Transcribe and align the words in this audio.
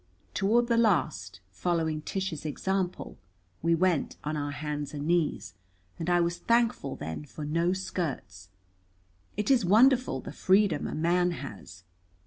Toward 0.33 0.65
the 0.65 0.77
last, 0.79 1.41
following 1.51 2.01
Tish's 2.01 2.43
example, 2.43 3.19
we 3.61 3.75
went 3.75 4.17
on 4.23 4.35
our 4.35 4.49
hands 4.49 4.95
and 4.95 5.05
knees, 5.05 5.53
and 5.99 6.09
I 6.09 6.19
was 6.19 6.39
thankful 6.39 6.95
then 6.95 7.23
for 7.23 7.45
no 7.45 7.71
skirts. 7.71 8.49
It 9.37 9.51
is 9.51 9.63
wonderful 9.63 10.19
the 10.19 10.31
freedom 10.31 10.87
a 10.87 10.95
man 10.95 11.29
has. 11.29 11.83